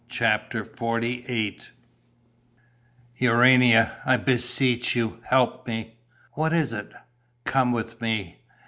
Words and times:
CHAPTER 0.09 0.63
XLVIII 0.65 1.59
"Urania, 3.19 3.97
I 4.03 4.17
beseech 4.17 4.95
you, 4.95 5.19
help 5.27 5.67
me!" 5.67 5.99
"What 6.33 6.53
is 6.53 6.73
it?" 6.73 6.91
"Come 7.45 7.71
with 7.71 8.01
me...." 8.01 8.39